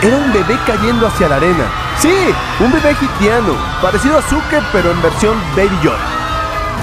era 0.03 0.17
un 0.17 0.33
bebé 0.33 0.59
cayendo 0.67 1.07
hacia 1.07 1.29
la 1.29 1.37
arena. 1.37 1.65
Sí, 1.97 2.13
un 2.59 2.71
bebé 2.71 2.91
hitiano, 2.91 3.53
parecido 3.81 4.17
a 4.17 4.21
Zuke 4.21 4.61
pero 4.73 4.91
en 4.91 5.01
versión 5.01 5.37
Baby 5.55 5.79
Yoda. 5.81 5.97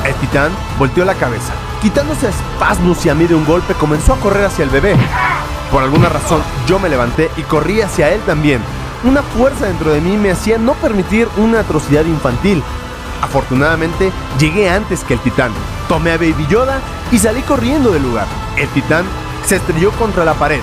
El 0.06 0.14
titán 0.14 0.50
volteó 0.78 1.04
la 1.04 1.14
cabeza. 1.14 1.52
Quitándose 1.82 2.28
a 2.28 2.32
Spasmus 2.32 3.04
y 3.04 3.10
a 3.10 3.14
mí 3.14 3.26
de 3.26 3.34
un 3.34 3.44
golpe, 3.44 3.74
comenzó 3.74 4.14
a 4.14 4.20
correr 4.20 4.46
hacia 4.46 4.64
el 4.64 4.70
bebé. 4.70 4.96
Por 5.70 5.82
alguna 5.82 6.08
razón 6.08 6.42
yo 6.66 6.78
me 6.78 6.88
levanté 6.88 7.30
y 7.36 7.42
corrí 7.42 7.82
hacia 7.82 8.10
él 8.10 8.20
también. 8.22 8.62
Una 9.04 9.22
fuerza 9.22 9.66
dentro 9.66 9.92
de 9.92 10.00
mí 10.00 10.16
me 10.16 10.30
hacía 10.30 10.56
no 10.56 10.72
permitir 10.74 11.28
una 11.36 11.60
atrocidad 11.60 12.06
infantil. 12.06 12.62
Afortunadamente 13.20 14.12
llegué 14.38 14.70
antes 14.70 15.04
que 15.04 15.14
el 15.14 15.20
titán. 15.20 15.52
Tomé 15.88 16.12
a 16.12 16.16
Baby 16.16 16.46
Yoda 16.48 16.80
y 17.12 17.18
salí 17.18 17.42
corriendo 17.42 17.90
del 17.90 18.02
lugar. 18.02 18.26
El 18.56 18.68
titán 18.68 19.04
se 19.44 19.56
estrelló 19.56 19.90
contra 19.92 20.24
la 20.24 20.34
pared. 20.34 20.60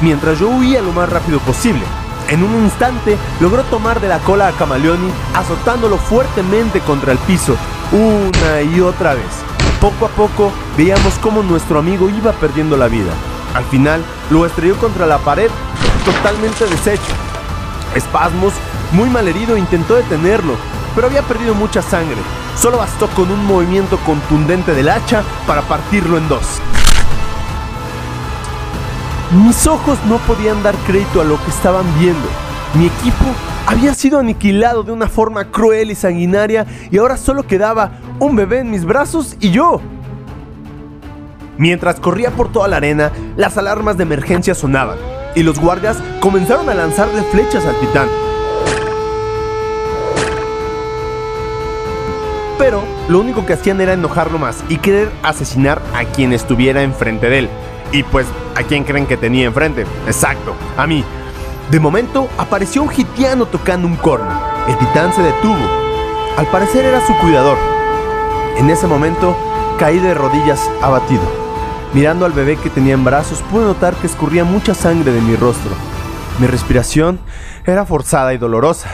Mientras 0.00 0.38
yo 0.38 0.48
huía 0.48 0.82
lo 0.82 0.92
más 0.92 1.08
rápido 1.08 1.38
posible, 1.40 1.82
en 2.28 2.42
un 2.42 2.64
instante 2.64 3.16
logró 3.40 3.62
tomar 3.64 4.00
de 4.00 4.08
la 4.08 4.18
cola 4.20 4.48
a 4.48 4.52
Camaleoni 4.52 5.10
azotándolo 5.34 5.98
fuertemente 5.98 6.80
contra 6.80 7.12
el 7.12 7.18
piso, 7.18 7.56
una 7.92 8.62
y 8.62 8.80
otra 8.80 9.14
vez. 9.14 9.26
Poco 9.80 10.06
a 10.06 10.08
poco 10.08 10.52
veíamos 10.76 11.14
cómo 11.20 11.42
nuestro 11.42 11.78
amigo 11.78 12.08
iba 12.08 12.32
perdiendo 12.32 12.76
la 12.76 12.88
vida. 12.88 13.12
Al 13.54 13.64
final 13.64 14.02
lo 14.30 14.46
estrelló 14.46 14.76
contra 14.76 15.06
la 15.06 15.18
pared, 15.18 15.50
totalmente 16.04 16.66
deshecho. 16.66 17.12
Espasmos, 17.94 18.54
muy 18.92 19.08
malherido, 19.10 19.56
intentó 19.56 19.94
detenerlo, 19.94 20.56
pero 20.94 21.06
había 21.06 21.22
perdido 21.22 21.54
mucha 21.54 21.82
sangre. 21.82 22.16
Solo 22.56 22.78
bastó 22.78 23.08
con 23.08 23.30
un 23.30 23.44
movimiento 23.44 23.98
contundente 23.98 24.72
del 24.72 24.88
hacha 24.88 25.22
para 25.46 25.62
partirlo 25.62 26.18
en 26.18 26.28
dos. 26.28 26.60
Mis 29.32 29.66
ojos 29.66 29.98
no 30.06 30.18
podían 30.18 30.62
dar 30.62 30.74
crédito 30.86 31.20
a 31.20 31.24
lo 31.24 31.42
que 31.42 31.50
estaban 31.50 31.86
viendo. 31.98 32.28
Mi 32.74 32.86
equipo 32.86 33.24
había 33.66 33.94
sido 33.94 34.18
aniquilado 34.18 34.82
de 34.82 34.92
una 34.92 35.08
forma 35.08 35.46
cruel 35.50 35.90
y 35.90 35.94
sanguinaria 35.94 36.66
y 36.90 36.98
ahora 36.98 37.16
solo 37.16 37.46
quedaba 37.46 37.92
un 38.18 38.36
bebé 38.36 38.60
en 38.60 38.70
mis 38.70 38.84
brazos 38.84 39.36
y 39.40 39.50
yo. 39.50 39.80
Mientras 41.56 42.00
corría 42.00 42.30
por 42.30 42.52
toda 42.52 42.68
la 42.68 42.76
arena, 42.76 43.12
las 43.36 43.56
alarmas 43.56 43.96
de 43.96 44.02
emergencia 44.02 44.54
sonaban 44.54 44.98
y 45.34 45.42
los 45.42 45.58
guardias 45.58 46.02
comenzaron 46.20 46.68
a 46.68 46.74
lanzarle 46.74 47.22
flechas 47.22 47.64
al 47.64 47.76
titán. 47.76 48.08
Pero 52.58 52.82
lo 53.08 53.20
único 53.20 53.46
que 53.46 53.54
hacían 53.54 53.80
era 53.80 53.94
enojarlo 53.94 54.38
más 54.38 54.62
y 54.68 54.76
querer 54.76 55.10
asesinar 55.22 55.80
a 55.94 56.04
quien 56.04 56.32
estuviera 56.32 56.82
enfrente 56.82 57.28
de 57.28 57.40
él. 57.40 57.48
Y 57.92 58.02
pues, 58.04 58.26
¿a 58.54 58.62
quién 58.62 58.84
creen 58.84 59.06
que 59.06 59.16
tenía 59.16 59.46
enfrente? 59.46 59.86
Exacto, 60.06 60.54
a 60.76 60.86
mí. 60.86 61.04
De 61.70 61.80
momento 61.80 62.28
apareció 62.38 62.82
un 62.82 62.88
gitiano 62.88 63.46
tocando 63.46 63.86
un 63.86 63.96
corno. 63.96 64.30
El 64.68 64.76
titán 64.78 65.12
se 65.12 65.22
detuvo. 65.22 65.56
Al 66.36 66.46
parecer 66.46 66.84
era 66.84 67.04
su 67.06 67.14
cuidador. 67.18 67.56
En 68.56 68.70
ese 68.70 68.86
momento 68.86 69.36
caí 69.78 69.98
de 69.98 70.14
rodillas 70.14 70.60
abatido. 70.82 71.22
Mirando 71.92 72.26
al 72.26 72.32
bebé 72.32 72.56
que 72.56 72.70
tenía 72.70 72.94
en 72.94 73.04
brazos 73.04 73.42
pude 73.50 73.64
notar 73.64 73.94
que 73.94 74.06
escurría 74.06 74.44
mucha 74.44 74.74
sangre 74.74 75.12
de 75.12 75.20
mi 75.20 75.36
rostro. 75.36 75.70
Mi 76.38 76.46
respiración 76.46 77.20
era 77.64 77.86
forzada 77.86 78.34
y 78.34 78.38
dolorosa. 78.38 78.88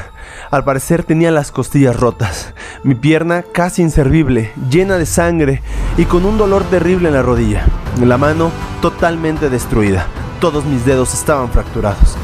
Al 0.50 0.64
parecer 0.64 1.04
tenía 1.04 1.30
las 1.30 1.52
costillas 1.52 1.94
rotas, 1.94 2.54
mi 2.82 2.96
pierna 2.96 3.44
casi 3.52 3.82
inservible, 3.82 4.50
llena 4.68 4.98
de 4.98 5.06
sangre 5.06 5.62
y 5.96 6.06
con 6.06 6.24
un 6.24 6.38
dolor 6.38 6.64
terrible 6.64 7.06
en 7.06 7.14
la 7.14 7.22
rodilla. 7.22 7.64
La 8.04 8.18
mano 8.18 8.50
totalmente 8.82 9.48
destruida. 9.48 10.08
Todos 10.40 10.64
mis 10.64 10.84
dedos 10.84 11.14
estaban 11.14 11.50
fracturados. 11.50 12.16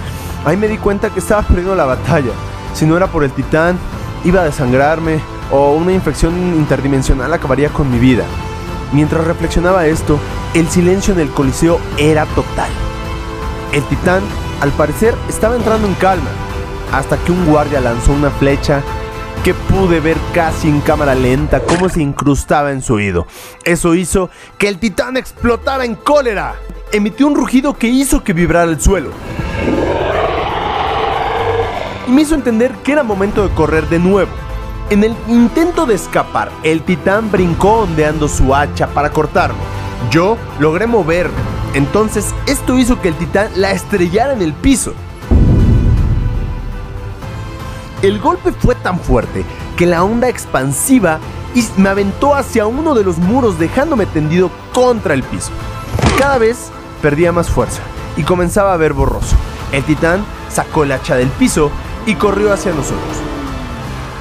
Ahí 0.44 0.56
me 0.56 0.66
di 0.66 0.76
cuenta 0.76 1.10
que 1.10 1.20
estaba 1.20 1.42
perdiendo 1.42 1.76
la 1.76 1.84
batalla. 1.84 2.32
Si 2.74 2.84
no 2.84 2.96
era 2.96 3.06
por 3.06 3.22
el 3.22 3.30
titán, 3.30 3.78
iba 4.24 4.40
a 4.40 4.44
desangrarme 4.44 5.20
o 5.52 5.74
una 5.74 5.92
infección 5.92 6.34
interdimensional 6.56 7.32
acabaría 7.32 7.68
con 7.68 7.88
mi 7.92 8.00
vida. 8.00 8.24
Mientras 8.92 9.24
reflexionaba 9.24 9.86
esto, 9.86 10.18
el 10.52 10.66
silencio 10.68 11.14
en 11.14 11.20
el 11.20 11.30
coliseo 11.30 11.78
era 11.96 12.26
total. 12.34 12.70
El 13.72 13.84
titán, 13.84 14.22
al 14.60 14.72
parecer, 14.72 15.14
estaba 15.28 15.54
entrando 15.54 15.86
en 15.86 15.94
calma, 15.94 16.30
hasta 16.92 17.16
que 17.18 17.32
un 17.32 17.46
guardia 17.46 17.80
lanzó 17.80 18.12
una 18.12 18.30
flecha 18.30 18.82
que 19.44 19.54
pude 19.54 20.00
ver 20.00 20.16
casi 20.34 20.68
en 20.68 20.80
cámara 20.80 21.14
lenta 21.14 21.60
cómo 21.60 21.88
se 21.88 22.02
incrustaba 22.02 22.72
en 22.72 22.82
su 22.82 22.94
oído. 22.94 23.26
Eso 23.64 23.94
hizo 23.94 24.28
que 24.58 24.66
el 24.66 24.78
titán 24.78 25.16
explotara 25.16 25.84
en 25.84 25.94
cólera. 25.94 26.56
Emitió 26.92 27.26
un 27.28 27.36
rugido 27.36 27.74
que 27.74 27.86
hizo 27.86 28.24
que 28.24 28.32
vibrara 28.32 28.70
el 28.70 28.80
suelo. 28.80 29.10
Y 32.08 32.10
me 32.10 32.22
hizo 32.22 32.34
entender 32.34 32.72
que 32.82 32.92
era 32.92 33.02
momento 33.02 33.46
de 33.46 33.54
correr 33.54 33.88
de 33.88 33.98
nuevo. 33.98 34.30
En 34.90 35.02
el 35.02 35.14
intento 35.28 35.86
de 35.86 35.94
escapar, 35.94 36.50
el 36.62 36.82
titán 36.82 37.30
brincó 37.30 37.82
ondeando 37.82 38.28
su 38.28 38.54
hacha 38.54 38.88
para 38.88 39.10
cortarme. 39.10 39.58
Yo 40.10 40.36
logré 40.58 40.86
moverme. 40.86 41.34
Entonces 41.74 42.34
esto 42.46 42.78
hizo 42.78 43.00
que 43.00 43.08
el 43.08 43.14
titán 43.14 43.50
la 43.56 43.72
estrellara 43.72 44.32
en 44.32 44.42
el 44.42 44.54
piso. 44.54 44.94
El 48.02 48.20
golpe 48.20 48.52
fue 48.52 48.74
tan 48.74 49.00
fuerte 49.00 49.44
que 49.76 49.86
la 49.86 50.04
onda 50.04 50.28
expansiva 50.28 51.18
me 51.78 51.88
aventó 51.88 52.34
hacia 52.34 52.66
uno 52.66 52.94
de 52.94 53.02
los 53.02 53.16
muros 53.16 53.58
dejándome 53.58 54.04
tendido 54.04 54.50
contra 54.74 55.14
el 55.14 55.22
piso. 55.22 55.50
Cada 56.18 56.36
vez 56.36 56.70
perdía 57.00 57.32
más 57.32 57.48
fuerza 57.48 57.80
y 58.16 58.22
comenzaba 58.22 58.74
a 58.74 58.76
ver 58.76 58.92
borroso. 58.92 59.34
El 59.72 59.82
titán 59.84 60.24
sacó 60.50 60.84
el 60.84 60.92
hacha 60.92 61.16
del 61.16 61.28
piso 61.28 61.70
y 62.04 62.14
corrió 62.16 62.52
hacia 62.52 62.72
nosotros. 62.72 63.16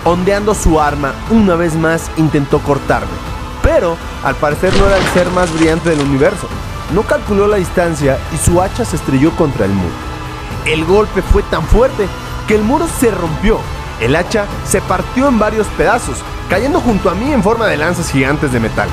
Ondeando 0.06 0.54
su 0.54 0.80
arma, 0.80 1.14
una 1.30 1.56
vez 1.56 1.76
más 1.76 2.10
intentó 2.16 2.60
cortarme, 2.60 3.12
pero 3.62 3.98
al 4.24 4.36
parecer 4.36 4.74
no 4.78 4.86
era 4.88 4.98
el 4.98 5.06
ser 5.08 5.30
más 5.32 5.54
brillante 5.54 5.90
del 5.90 6.00
universo. 6.00 6.48
No 6.94 7.02
calculó 7.02 7.48
la 7.48 7.58
distancia 7.58 8.18
y 8.34 8.38
su 8.38 8.62
hacha 8.62 8.86
se 8.86 8.96
estrelló 8.96 9.36
contra 9.36 9.66
el 9.66 9.72
muro. 9.72 9.94
El 10.66 10.86
golpe 10.86 11.22
fue 11.22 11.44
tan 11.44 11.64
fuerte 11.64 12.08
que 12.48 12.56
el 12.56 12.64
muro 12.64 12.88
se 13.00 13.12
rompió. 13.12 13.60
El 14.00 14.16
hacha 14.16 14.46
se 14.66 14.82
partió 14.82 15.28
en 15.28 15.40
varios 15.40 15.68
pedazos, 15.78 16.18
cayendo 16.50 16.82
junto 16.82 17.10
a 17.10 17.16
mí 17.16 17.32
en 17.32 17.44
forma 17.44 17.68
de 17.68 17.78
lanzas 17.78 18.12
gigantes 18.12 18.52
de 18.52 18.60
metal. 18.60 18.90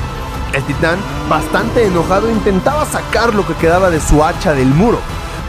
El 0.53 0.63
titán, 0.63 0.99
bastante 1.29 1.85
enojado, 1.85 2.29
intentaba 2.29 2.85
sacar 2.85 3.33
lo 3.33 3.45
que 3.45 3.55
quedaba 3.55 3.89
de 3.89 3.99
su 3.99 4.23
hacha 4.23 4.53
del 4.53 4.67
muro. 4.67 4.99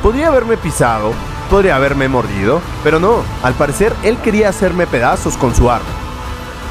Podría 0.02 0.28
haberme 0.28 0.56
pisado, 0.56 1.12
podría 1.50 1.76
haberme 1.76 2.08
mordido, 2.08 2.60
pero 2.82 2.98
no, 2.98 3.22
al 3.42 3.54
parecer 3.54 3.94
él 4.02 4.16
quería 4.18 4.48
hacerme 4.48 4.86
pedazos 4.86 5.36
con 5.36 5.54
su 5.54 5.70
arma. 5.70 5.86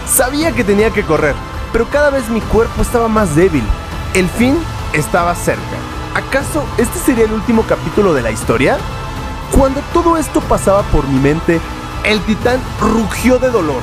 Sabía 0.07 0.51
que 0.51 0.63
tenía 0.63 0.89
que 0.89 1.03
correr, 1.03 1.35
pero 1.71 1.87
cada 1.87 2.09
vez 2.09 2.29
mi 2.29 2.41
cuerpo 2.41 2.81
estaba 2.81 3.07
más 3.07 3.35
débil. 3.35 3.63
El 4.13 4.27
fin 4.27 4.57
estaba 4.93 5.33
cerca. 5.35 5.61
¿Acaso 6.15 6.63
este 6.77 6.99
sería 6.99 7.25
el 7.25 7.33
último 7.33 7.63
capítulo 7.63 8.13
de 8.13 8.21
la 8.21 8.31
historia? 8.31 8.77
Cuando 9.57 9.81
todo 9.93 10.17
esto 10.17 10.41
pasaba 10.41 10.81
por 10.83 11.07
mi 11.07 11.19
mente, 11.19 11.61
el 12.03 12.19
titán 12.21 12.59
rugió 12.81 13.37
de 13.37 13.51
dolor. 13.51 13.81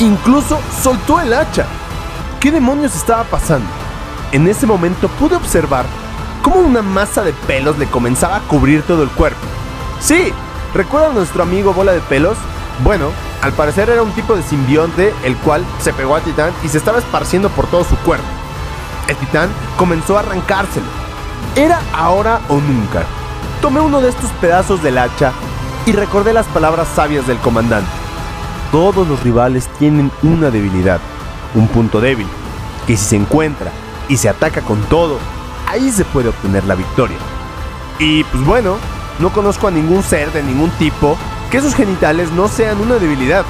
Incluso 0.00 0.58
soltó 0.82 1.20
el 1.20 1.34
hacha. 1.34 1.66
¿Qué 2.40 2.50
demonios 2.50 2.96
estaba 2.96 3.24
pasando? 3.24 3.68
En 4.32 4.48
ese 4.48 4.66
momento 4.66 5.08
pude 5.08 5.36
observar 5.36 5.84
cómo 6.40 6.56
una 6.56 6.80
masa 6.80 7.22
de 7.22 7.32
pelos 7.32 7.78
le 7.78 7.86
comenzaba 7.86 8.36
a 8.36 8.40
cubrir 8.40 8.82
todo 8.82 9.02
el 9.02 9.10
cuerpo. 9.10 9.46
Sí, 10.00 10.32
¿recuerda 10.74 11.10
a 11.10 11.12
nuestro 11.12 11.42
amigo 11.42 11.74
Bola 11.74 11.92
de 11.92 12.00
Pelos? 12.00 12.38
Bueno, 12.82 13.10
al 13.42 13.52
parecer 13.52 13.90
era 13.90 14.02
un 14.02 14.12
tipo 14.12 14.34
de 14.34 14.42
simbionte 14.42 15.14
el 15.22 15.36
cual 15.36 15.64
se 15.80 15.92
pegó 15.92 16.16
al 16.16 16.22
titán 16.22 16.52
y 16.64 16.68
se 16.68 16.78
estaba 16.78 16.98
esparciendo 16.98 17.50
por 17.50 17.66
todo 17.66 17.84
su 17.84 17.96
cuerpo. 17.98 18.24
El 19.06 19.16
titán 19.16 19.50
comenzó 19.76 20.16
a 20.16 20.20
arrancárselo, 20.20 20.86
era 21.56 21.80
ahora 21.92 22.40
o 22.48 22.60
nunca. 22.60 23.04
Tomé 23.60 23.80
uno 23.80 24.00
de 24.00 24.08
estos 24.08 24.30
pedazos 24.40 24.82
del 24.82 24.98
hacha 24.98 25.32
y 25.86 25.92
recordé 25.92 26.32
las 26.32 26.46
palabras 26.46 26.88
sabias 26.94 27.26
del 27.26 27.38
comandante. 27.38 27.90
Todos 28.70 29.06
los 29.06 29.22
rivales 29.22 29.68
tienen 29.78 30.10
una 30.22 30.50
debilidad, 30.50 31.00
un 31.54 31.68
punto 31.68 32.00
débil, 32.00 32.26
que 32.86 32.96
si 32.96 33.04
se 33.04 33.16
encuentra 33.16 33.70
y 34.08 34.16
se 34.16 34.28
ataca 34.28 34.62
con 34.62 34.80
todo, 34.84 35.18
ahí 35.68 35.90
se 35.90 36.04
puede 36.04 36.30
obtener 36.30 36.64
la 36.64 36.74
victoria. 36.74 37.18
Y 37.98 38.24
pues 38.24 38.44
bueno, 38.44 38.78
no 39.18 39.30
conozco 39.30 39.68
a 39.68 39.70
ningún 39.70 40.02
ser 40.02 40.32
de 40.32 40.42
ningún 40.42 40.70
tipo 40.70 41.18
que 41.50 41.60
sus 41.60 41.74
genitales 41.74 42.32
no 42.32 42.48
sean 42.48 42.80
una 42.80 42.94
debilidad. 42.94 43.44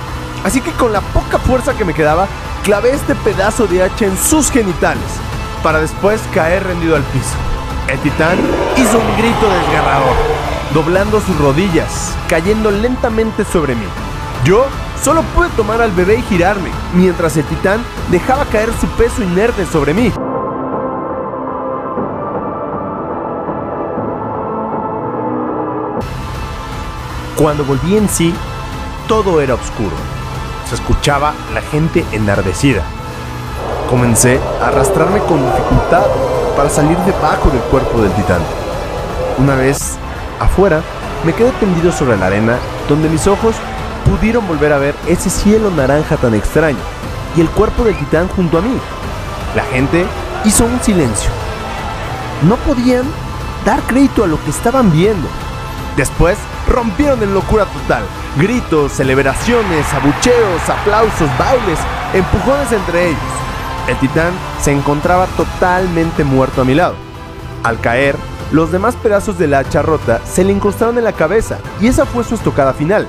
Así 0.45 0.61
que 0.61 0.73
con 0.73 0.93
la 0.93 1.01
poca 1.01 1.39
fuerza 1.39 1.75
que 1.75 1.85
me 1.85 1.95
quedaba, 1.95 2.27
clavé 2.65 2.91
este 2.91 3.15
pedazo 3.15 3.69
de 3.69 3.85
hacha 3.85 4.07
en 4.07 4.19
sus 4.19 4.51
genitales, 4.51 5.05
para 5.63 5.81
después 5.81 6.21
caer 6.35 6.65
rendido 6.65 6.97
al 6.97 7.03
piso. 7.05 7.52
El 7.89 7.99
titán 7.99 8.39
hizo 8.77 8.99
un 8.99 9.17
grito 9.19 9.49
desgarrador, 9.51 10.15
doblando 10.73 11.21
sus 11.21 11.37
rodillas, 11.39 12.17
cayendo 12.29 12.71
lentamente 12.71 13.45
sobre 13.45 13.75
mí. 13.75 13.85
Yo 14.45 14.65
solo 15.03 15.23
pude 15.35 15.49
tomar 15.51 15.83
al 15.83 15.91
bebé 15.91 16.17
y 16.17 16.23
girarme, 16.23 16.71
mientras 16.95 17.37
el 17.37 17.45
titán 17.45 17.83
dejaba 18.11 18.45
caer 18.47 18.71
su 18.81 18.87
peso 18.89 19.23
inerte 19.23 19.67
sobre 19.67 19.95
mí. 19.95 20.13
Cuando 27.37 27.65
volví 27.65 27.97
en 27.97 28.09
sí, 28.09 28.33
todo 29.09 29.41
era 29.41 29.55
oscuro. 29.55 29.97
Se 30.69 30.77
escuchaba 30.77 31.35
la 31.53 31.61
gente 31.61 32.05
enardecida. 32.13 32.83
Comencé 33.91 34.41
a 34.63 34.69
arrastrarme 34.69 35.19
con 35.21 35.45
dificultad 35.45 36.07
para 36.57 36.71
salir 36.71 36.97
debajo 36.99 37.51
del 37.51 37.61
cuerpo 37.63 38.01
del 38.03 38.13
titán. 38.13 38.41
Una 39.39 39.55
vez 39.55 39.99
afuera, 40.41 40.83
me 41.25 41.33
quedé 41.33 41.51
tendido 41.53 41.93
sobre 41.93 42.17
la 42.17 42.27
arena 42.27 42.59
donde 42.89 43.09
mis 43.09 43.27
ojos 43.27 43.55
pudieron 44.05 44.47
volver 44.47 44.73
a 44.73 44.79
ver 44.79 44.95
ese 45.07 45.31
cielo 45.31 45.71
naranja 45.71 46.17
tan 46.17 46.35
extraño 46.35 46.79
y 47.37 47.41
el 47.41 47.49
cuerpo 47.51 47.85
del 47.85 47.97
titán 47.97 48.29
junto 48.29 48.59
a 48.59 48.63
mí. 48.63 48.77
La 49.55 49.65
gente 49.65 50.07
hizo 50.45 50.65
un 50.65 50.81
silencio. 50.81 51.31
No 52.49 52.57
podían 52.57 53.05
dar 53.65 53.81
crédito 53.83 54.25
a 54.25 54.27
lo 54.27 54.43
que 54.43 54.51
estaban 54.51 54.91
viendo. 54.93 55.29
Después 55.97 56.39
rompieron 56.69 57.23
en 57.23 57.35
locura 57.35 57.67
total. 57.67 58.03
Gritos, 58.37 58.93
celebraciones, 58.93 59.87
abucheos, 59.93 60.69
aplausos, 60.69 61.29
bailes, 61.39 61.79
empujones 62.15 62.73
entre 62.73 63.11
ellos. 63.11 63.32
El 63.89 63.97
titán 63.97 64.33
se 64.61 64.71
encontraba 64.71 65.27
totalmente 65.37 66.23
muerto 66.23 66.63
a 66.63 66.65
mi 66.65 66.75
lado. 66.75 66.95
Al 67.65 67.81
caer, 67.81 68.17
los 68.53 68.71
demás 68.71 68.95
pedazos 68.97 69.39
de 69.39 69.49
la 69.49 69.59
hacha 69.59 69.83
rota 69.83 70.21
se 70.25 70.45
le 70.45 70.53
incrustaron 70.53 70.99
en 70.99 71.05
la 71.05 71.13
cabeza 71.13 71.59
y 71.81 71.89
esa 71.89 72.07
fue 72.07 72.23
su 72.23 72.35
estocada 72.35 72.73
final. 72.73 73.09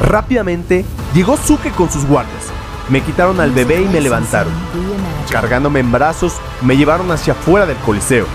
Rápidamente 0.00 0.84
llegó 1.14 1.36
Suke 1.38 1.70
con 1.70 1.90
sus 1.90 2.04
guardias. 2.04 2.52
Me 2.90 3.00
quitaron 3.00 3.40
al 3.40 3.52
bebé 3.52 3.80
y 3.80 3.88
me 3.88 4.00
levantaron. 4.00 4.52
Cargándome 5.30 5.80
en 5.80 5.90
brazos, 5.90 6.34
me 6.62 6.76
llevaron 6.76 7.10
hacia 7.10 7.32
afuera 7.32 7.64
del 7.64 7.76
coliseo. 7.78 8.26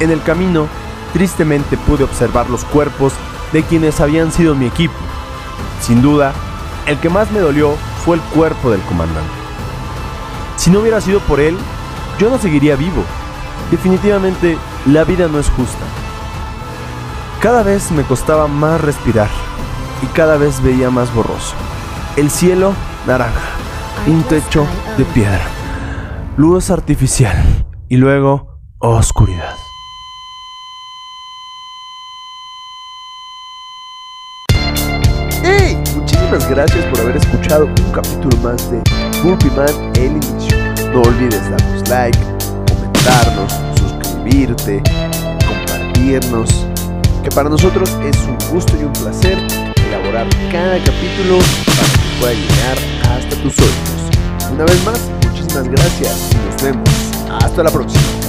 En 0.00 0.10
el 0.10 0.22
camino, 0.22 0.68
tristemente 1.12 1.76
pude 1.78 2.04
observar 2.04 2.50
los 2.50 2.64
cuerpos 2.64 3.14
de 3.52 3.62
quienes 3.62 4.00
habían 4.00 4.32
sido 4.32 4.54
mi 4.54 4.66
equipo. 4.66 4.94
Sin 5.80 6.02
duda, 6.02 6.32
el 6.86 6.98
que 6.98 7.08
más 7.08 7.30
me 7.30 7.40
dolió 7.40 7.74
fue 8.04 8.16
el 8.16 8.22
cuerpo 8.22 8.70
del 8.70 8.82
comandante. 8.82 9.43
Si 10.64 10.70
no 10.70 10.80
hubiera 10.80 10.98
sido 10.98 11.20
por 11.20 11.40
él, 11.40 11.58
yo 12.18 12.30
no 12.30 12.38
seguiría 12.38 12.74
vivo. 12.74 13.04
Definitivamente, 13.70 14.56
la 14.86 15.04
vida 15.04 15.28
no 15.28 15.38
es 15.38 15.50
justa. 15.50 15.84
Cada 17.38 17.62
vez 17.62 17.90
me 17.90 18.02
costaba 18.02 18.46
más 18.46 18.80
respirar 18.80 19.28
y 20.02 20.06
cada 20.16 20.38
vez 20.38 20.62
veía 20.62 20.88
más 20.88 21.14
borroso. 21.14 21.54
El 22.16 22.30
cielo 22.30 22.72
naranja, 23.06 23.42
un 24.06 24.22
techo 24.22 24.66
de 24.96 25.04
piedra, 25.04 25.42
luz 26.38 26.70
artificial 26.70 27.66
y 27.90 27.98
luego 27.98 28.56
oscuridad. 28.78 29.56
¡Hey! 35.42 35.78
Muchísimas 35.94 36.48
gracias 36.48 36.86
por 36.86 37.00
haber 37.00 37.18
escuchado 37.18 37.66
un 37.66 37.92
capítulo 37.92 38.34
más 38.38 38.70
de 38.70 38.82
Burpee 39.24 39.50
Man 39.52 39.92
El 39.96 40.16
Inicio. 40.18 40.54
No 40.92 41.00
olvides 41.00 41.40
darnos 41.48 41.88
like, 41.88 42.18
comentarnos, 42.68 43.52
suscribirte, 43.78 44.82
compartirnos, 45.48 46.50
que 47.22 47.30
para 47.30 47.48
nosotros 47.48 47.88
es 48.04 48.18
un 48.28 48.36
gusto 48.52 48.76
y 48.78 48.84
un 48.84 48.92
placer 48.92 49.38
elaborar 49.88 50.26
cada 50.52 50.76
capítulo 50.76 51.38
para 51.64 51.88
que 51.88 52.20
pueda 52.20 52.34
llegar 52.34 52.78
hasta 53.16 53.36
tus 53.42 53.58
oídos. 53.60 54.52
Una 54.52 54.64
vez 54.66 54.84
más, 54.84 55.00
muchísimas 55.26 55.68
gracias 55.68 56.30
y 56.30 56.36
nos 56.46 56.62
vemos. 56.62 56.90
Hasta 57.42 57.62
la 57.62 57.70
próxima. 57.70 58.23